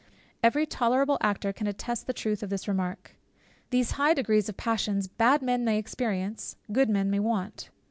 Every 0.41 0.65
tolerable 0.65 1.19
actor 1.21 1.53
can 1.53 1.67
attest 1.67 2.07
the 2.07 2.11
truth 2.13 2.41
of 2.41 2.49
this 2.49 2.67
remark. 2.67 3.11
These 3.69 3.91
high 4.01 4.15
degrees 4.15 4.49
of 4.49 4.55
the 4.55 4.61
passions 4.63 5.07
bad 5.07 5.43
men 5.43 5.63
may 5.63 5.77
experience, 5.77 6.55
good 6.71 6.89
men 6.89 7.11
may 7.11 7.19
want. 7.19 7.69